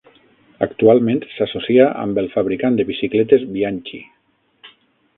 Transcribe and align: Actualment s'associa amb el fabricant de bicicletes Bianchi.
Actualment 0.65 1.21
s'associa 1.33 1.87
amb 2.05 2.23
el 2.23 2.31
fabricant 2.39 2.81
de 2.81 2.89
bicicletes 2.91 3.49
Bianchi. 3.55 4.05